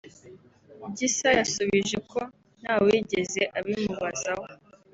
Gisa 0.97 1.29
yasubije 1.39 1.97
ko 2.11 2.19
ntawigeze 2.61 3.41
abimubazaho 3.57 4.45